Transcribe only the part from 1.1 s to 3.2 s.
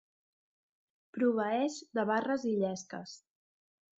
Proveeix de barres i llesques.